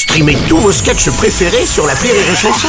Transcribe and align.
Streamez 0.00 0.38
tous 0.48 0.56
vos 0.56 0.72
sketchs 0.72 1.10
préférés 1.10 1.66
sur 1.66 1.86
la 1.86 1.92
Rire 1.92 2.14
et 2.14 2.34
Chanson. 2.34 2.68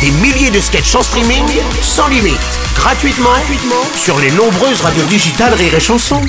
Des 0.00 0.10
milliers 0.10 0.50
de 0.50 0.58
sketchs 0.58 0.94
en 0.94 1.02
streaming, 1.02 1.44
sans 1.82 2.08
limite, 2.08 2.38
gratuitement, 2.74 3.28
gratuitement 3.28 3.84
sur 3.94 4.18
les 4.18 4.30
nombreuses 4.30 4.80
radios 4.80 5.04
digitales 5.04 5.52
Rire 5.52 5.74
et 5.74 5.80
Chanson. 5.80 6.22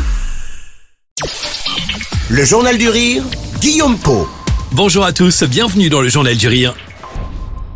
Le 2.27 2.43
Journal 2.43 2.77
du 2.77 2.89
Rire, 2.89 3.23
Guillaume 3.61 3.97
Po. 3.97 4.27
Bonjour 4.73 5.05
à 5.05 5.13
tous, 5.13 5.43
bienvenue 5.43 5.89
dans 5.89 6.01
le 6.01 6.09
Journal 6.09 6.35
du 6.35 6.49
Rire. 6.49 6.75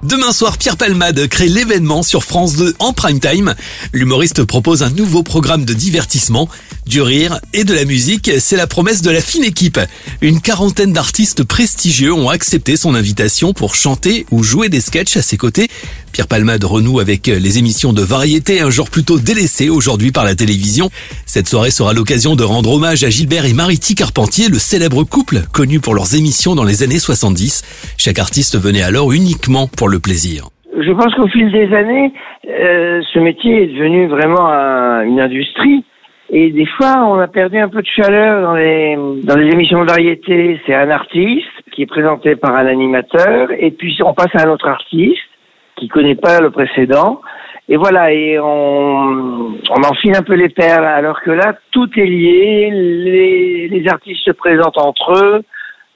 Demain 0.04 0.32
soir, 0.32 0.58
Pierre 0.58 0.78
Palmade 0.78 1.28
crée 1.28 1.48
l'événement 1.48 2.04
sur 2.04 2.24
France 2.24 2.56
2 2.58 2.76
en 2.80 2.92
prime 2.92 3.20
time. 3.20 3.56
L'humoriste 3.94 4.44
propose 4.44 4.84
un 4.84 4.90
nouveau 4.90 5.24
programme 5.24 5.66
de 5.66 5.74
divertissement, 5.74 6.50
du 6.88 7.02
rire 7.02 7.40
et 7.54 7.64
de 7.64 7.74
la 7.74 7.86
musique. 7.86 8.32
C'est 8.40 8.58
la 8.58 8.68
promesse 8.68 9.02
de 9.02 9.12
la 9.12 9.22
fine 9.22 9.44
équipe. 9.44 9.80
Une 10.22 10.42
quarantaine 10.42 10.94
d'artistes 10.94 11.44
prestigieux 11.44 12.14
ont 12.14 12.30
accepté 12.30 12.76
son 12.76 12.96
invitation 12.96 13.54
pour 13.54 13.76
chanter 13.76 14.26
ou 14.32 14.44
jouer 14.44 14.70
des 14.70 14.82
sketchs 14.82 15.18
à 15.18 15.22
ses 15.22 15.38
côtés. 15.38 15.68
Pierre 16.12 16.28
Palmade 16.28 16.64
renoue 16.64 17.00
avec 17.00 17.28
les 17.28 17.60
émissions 17.60 17.94
de 17.94 18.02
variété, 18.02 18.62
un 18.62 18.70
genre 18.70 18.90
plutôt 18.90 19.20
délaissé 19.20 19.70
aujourd'hui 19.70 20.12
par 20.12 20.26
la 20.26 20.36
télévision. 20.36 20.90
Cette 21.26 21.48
soirée 21.48 21.72
sera 21.72 21.94
l'occasion 21.94 22.36
de 22.36 22.44
rendre 22.44 22.72
hommage 22.72 23.04
à 23.04 23.10
Gilbert 23.10 23.46
et 23.46 23.54
Mariti 23.54 23.94
Carpentier, 23.94 24.50
le 24.50 24.60
célèbre 24.60 25.04
couple 25.04 25.42
connu 25.54 25.80
pour 25.80 25.94
leurs 25.94 26.16
émissions 26.16 26.56
dans 26.56 26.64
les 26.64 26.84
années 26.84 27.00
70. 27.00 27.96
Chaque 27.98 28.20
artiste 28.20 28.58
venait 28.58 28.82
alors 28.82 29.12
uniquement 29.12 29.68
pour 29.68 29.90
le 29.90 30.00
plaisir. 30.00 30.50
Je 30.80 30.92
pense 30.92 31.14
qu'au 31.16 31.28
fil 31.28 31.52
des 31.52 31.74
années, 31.76 32.14
euh, 32.48 33.02
ce 33.14 33.20
métier 33.20 33.64
est 33.64 33.68
devenu 33.68 34.08
vraiment 34.08 34.48
une 35.04 35.20
industrie. 35.20 35.84
Et 36.30 36.52
des 36.52 36.66
fois, 36.66 37.06
on 37.08 37.20
a 37.20 37.28
perdu 37.28 37.58
un 37.58 37.70
peu 37.70 37.82
de 37.82 37.88
chaleur 37.88 38.42
dans 38.42 38.56
les, 38.56 38.98
dans 39.24 39.38
les 39.38 39.50
émissions 39.52 39.82
de 39.82 39.90
variété. 39.90 40.60
C'est 40.66 40.76
un 40.76 40.90
artiste 40.90 41.48
qui 41.72 41.84
est 41.84 41.88
présenté 41.88 42.36
par 42.36 42.54
un 42.56 42.66
animateur, 42.66 43.50
et 43.58 43.72
puis 43.72 43.98
on 44.04 44.14
passe 44.14 44.36
à 44.36 44.46
un 44.46 44.52
autre 44.52 44.68
artiste 44.68 45.22
qui 45.78 45.88
connaît 45.88 46.16
pas 46.16 46.40
le 46.42 46.50
précédent. 46.50 47.22
Et 47.70 47.78
voilà, 47.78 48.12
et 48.14 48.40
on, 48.40 49.56
on 49.70 49.84
enfile 49.90 50.16
un 50.18 50.22
peu 50.22 50.36
les 50.36 50.50
perles, 50.50 50.86
alors 50.86 51.22
que 51.22 51.32
là, 51.32 51.56
tout 51.72 51.90
est 51.98 52.06
lié, 52.06 52.70
les, 52.72 53.68
les 53.68 53.88
artistes 53.90 54.24
se 54.24 54.32
présentent 54.32 54.78
entre 54.78 55.14
eux, 55.24 55.42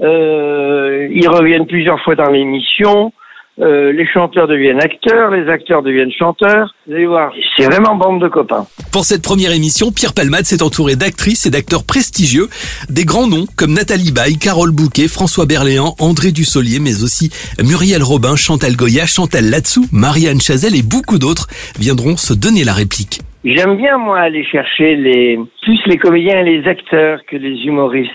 euh, 0.02 1.08
ils 1.12 1.30
reviennent 1.30 1.68
plusieurs 1.68 2.00
fois 2.02 2.16
dans 2.16 2.30
l'émission, 2.30 3.14
euh, 3.62 3.92
les 3.92 4.08
chanteurs 4.08 4.48
deviennent 4.48 4.82
acteurs, 4.82 5.30
les 5.30 5.48
acteurs 5.48 5.84
deviennent 5.84 6.12
chanteurs. 6.12 6.74
Vous 6.88 6.94
allez 6.94 7.06
voir, 7.06 7.32
c'est 7.56 7.66
vraiment 7.66 7.96
bande 7.96 8.20
de 8.20 8.28
copains. 8.28 8.66
Pour 8.92 9.06
cette 9.06 9.22
première 9.22 9.52
émission, 9.52 9.92
Pierre 9.92 10.14
Palmade 10.14 10.46
s'est 10.46 10.64
entouré 10.64 10.96
d'actrices 10.96 11.46
et 11.46 11.52
d'acteurs 11.52 11.86
prestigieux, 11.86 12.48
des 12.90 13.06
grands 13.06 13.28
noms 13.28 13.46
comme 13.56 13.74
Nathalie 13.74 14.12
Baye, 14.12 14.38
Carole 14.38 14.72
Bouquet, 14.72 15.08
François 15.08 15.46
Berléand, 15.46 15.96
André 16.00 16.32
Dussolier, 16.32 16.80
mais 16.80 17.04
aussi 17.04 17.30
Muriel 17.64 18.02
Robin, 18.02 18.36
Chantal 18.36 18.76
Goya, 18.76 19.06
Chantal 19.06 19.50
Latsou, 19.50 19.86
Marianne 19.92 20.42
Chazelle 20.42 20.76
et 20.76 20.84
beaucoup 20.84 21.20
d'autres 21.20 21.48
viendront 21.80 22.18
se 22.18 22.34
donner 22.34 22.64
la 22.64 22.74
réplique. 22.74 23.20
J'aime 23.44 23.78
bien 23.78 23.98
moi 23.98 24.20
aller 24.20 24.44
chercher 24.46 24.96
les 24.96 25.40
plus 25.64 25.80
les 25.86 25.98
comédiens 25.98 26.40
et 26.40 26.44
les 26.44 26.68
acteurs 26.68 27.20
que 27.28 27.36
les 27.36 27.56
humoristes. 27.66 28.12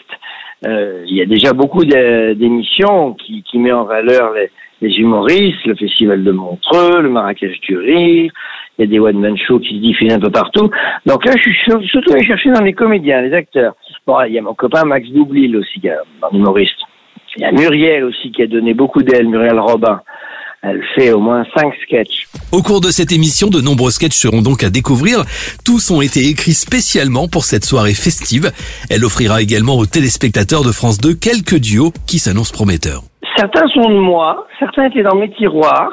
Euh, 0.65 1.05
il 1.07 1.17
y 1.17 1.21
a 1.21 1.27
déjà 1.27 1.53
beaucoup 1.53 1.85
d'émissions 1.85 3.13
qui, 3.15 3.43
qui 3.43 3.59
met 3.59 3.73
en 3.73 3.85
valeur 3.85 4.33
les, 4.33 4.51
les 4.81 4.95
humoristes, 4.99 5.65
le 5.67 5.75
Festival 5.75 6.23
de 6.25 6.33
Montreux, 6.33 7.03
le 7.03 7.09
Marrakech 7.09 7.61
du 7.61 7.77
Rire, 7.77 8.33
il 8.79 8.83
y 8.83 8.85
a 8.85 8.87
des 8.87 8.99
one-man 8.99 9.37
shows 9.37 9.61
qui 9.61 9.77
se 9.77 9.81
diffusent 9.81 10.13
un 10.13 10.21
peu 10.21 10.31
partout. 10.31 10.71
Donc 11.07 11.25
là, 11.25 11.33
je 11.37 11.43
suis 11.43 11.89
surtout 11.89 12.13
allé 12.13 12.27
chercher 12.27 12.51
dans 12.51 12.63
les 12.63 12.75
comédiens, 12.75 13.23
les 13.23 13.33
acteurs. 13.33 13.75
Bon, 14.07 14.21
il 14.23 14.35
y 14.35 14.39
a 14.39 14.43
mon 14.43 14.55
copain 14.55 14.85
Max 14.85 15.09
Doublil 15.09 15.57
aussi, 15.57 15.81
un 15.89 16.37
humoriste. 16.37 16.81
Il 17.37 17.43
y 17.43 17.45
a 17.45 17.53
Muriel 17.53 18.05
aussi 18.05 18.31
qui 18.33 18.43
a 18.43 18.47
donné 18.47 18.75
beaucoup 18.75 19.03
d'elle, 19.03 19.29
Muriel 19.29 19.59
Robin. 19.59 20.01
Elle 20.63 20.83
fait 20.95 21.13
au 21.13 21.21
moins 21.21 21.45
cinq 21.57 21.73
sketchs. 21.85 22.27
Au 22.53 22.63
cours 22.63 22.81
de 22.81 22.89
cette 22.89 23.13
émission, 23.13 23.49
de 23.49 23.61
nombreux 23.61 23.91
sketchs 23.91 24.17
seront 24.17 24.43
donc 24.43 24.65
à 24.65 24.71
découvrir. 24.71 25.25
Tous 25.65 25.91
ont 25.91 26.01
été 26.01 26.29
écrits 26.29 26.55
spécialement 26.55 27.29
pour 27.29 27.45
cette 27.45 27.65
soirée 27.65 27.95
festive. 27.95 28.51
Elle 28.91 29.05
offrira 29.05 29.43
également 29.43 29.77
aux 29.77 29.87
téléspectateurs 29.87 30.65
de 30.65 30.73
France 30.73 30.99
2 30.99 31.15
quelques 31.15 31.61
duos 31.61 31.93
qui 32.07 32.19
s'annoncent 32.19 32.53
prometteurs. 32.53 33.03
Certains 33.37 33.69
sont 33.69 33.91
de 33.91 33.99
moi, 33.99 34.47
certains 34.59 34.87
étaient 34.87 35.03
dans 35.03 35.17
mes 35.17 35.31
tiroirs, 35.31 35.93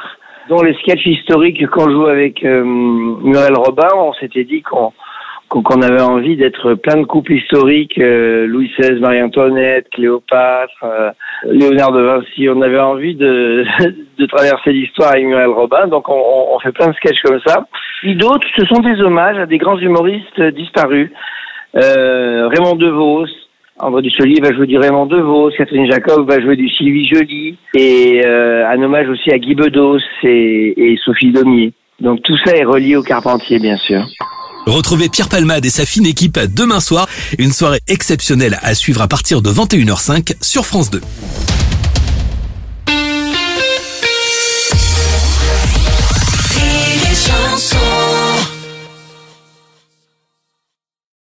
dont 0.50 0.62
les 0.62 0.74
sketchs 0.76 1.06
historiques 1.06 1.66
quand 1.68 1.90
je 1.90 1.94
joue 1.94 2.08
avec 2.08 2.44
euh, 2.44 2.64
Muriel 2.64 3.56
Robin, 3.56 3.90
on 3.96 4.14
s'était 4.14 4.46
dit 4.46 4.62
qu'on 4.62 4.94
qu'on 5.62 5.82
avait 5.82 6.02
envie 6.02 6.36
d'être 6.36 6.74
plein 6.74 7.00
de 7.00 7.06
couples 7.06 7.34
historiques, 7.34 8.00
euh, 8.00 8.48
Louis 8.48 8.72
XVI, 8.80 9.00
Marie-Antoinette, 9.00 9.88
Cléopâtre, 9.92 10.84
euh, 10.84 11.12
Léonard 11.46 11.92
de 11.92 12.02
Vinci. 12.02 12.50
On 12.50 12.62
avait 12.62 12.80
envie 12.80 13.16
de, 13.16 13.64
de 14.18 14.26
traverser 14.26 14.72
l'histoire 14.72 15.12
avec 15.12 15.26
Muriel 15.26 15.50
Robin, 15.50 15.88
donc 15.88 16.10
on, 16.10 16.22
on, 16.54 16.60
fait 16.60 16.72
plein 16.72 16.88
de 16.88 16.96
sketchs 16.96 17.22
comme 17.24 17.40
ça. 17.46 17.66
Puis 18.02 18.16
d'autres, 18.16 18.48
ce 18.58 18.66
sont 18.66 18.82
des 18.82 19.00
hommages 19.02 19.38
à 19.38 19.46
des 19.46 19.58
grands 19.58 19.78
humoristes 19.78 20.42
disparus. 20.56 21.12
Euh, 21.76 22.48
Raymond 22.48 22.76
DeVos, 22.76 23.28
André 23.80 24.02
Dussolier 24.02 24.40
va 24.42 24.54
jouer 24.54 24.68
du 24.68 24.78
Raymond 24.78 25.08
DeVos, 25.08 25.52
Catherine 25.52 25.90
Jacob 25.92 26.28
va 26.30 26.40
jouer 26.40 26.56
du 26.56 26.70
Sylvie 26.70 27.08
Joly, 27.08 27.58
et 27.76 28.22
euh, 28.26 28.68
un 28.68 28.82
hommage 28.82 29.10
aussi 29.10 29.32
à 29.32 29.38
Guy 29.38 29.56
Bedos 29.56 30.00
et, 30.24 30.94
et 30.94 30.98
Sophie 31.04 31.32
Domier. 31.32 31.74
Donc 32.00 32.22
tout 32.24 32.38
ça 32.38 32.56
est 32.56 32.64
relié 32.64 32.96
au 32.96 33.04
Carpentier, 33.04 33.60
bien 33.60 33.78
sûr. 33.78 34.02
Retrouvez 34.66 35.10
Pierre 35.10 35.30
Palmade 35.30 35.66
et 35.66 35.70
sa 35.70 35.86
fine 35.86 36.06
équipe 36.06 36.40
demain 36.40 36.80
soir, 36.80 37.08
une 37.38 37.52
soirée 37.52 37.82
exceptionnelle 37.88 38.60
à 38.62 38.76
suivre 38.76 39.02
à 39.02 39.08
partir 39.08 39.42
de 39.42 39.52
21h05 39.52 40.36
sur 40.42 40.66
France 40.66 40.90
2. 40.90 41.02